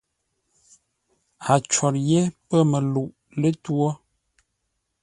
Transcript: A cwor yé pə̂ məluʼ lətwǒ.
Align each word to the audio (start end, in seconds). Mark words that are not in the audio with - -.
A 1.53 1.53
cwor 1.71 1.95
yé 2.09 2.21
pə̂ 2.47 2.57
məluʼ 2.71 3.09
lətwǒ. 3.39 3.87